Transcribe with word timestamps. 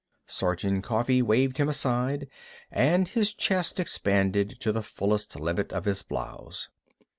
Sergeant 0.25 0.83
Coffee 0.83 1.21
waved 1.21 1.59
him 1.59 1.69
aside, 1.69 2.27
and 2.71 3.09
his 3.09 3.35
chest 3.35 3.79
expanded 3.79 4.59
to 4.59 4.71
the 4.71 4.81
fullest 4.81 5.39
limit 5.39 5.71
of 5.71 5.85
his 5.85 6.01
blouse. 6.01 6.69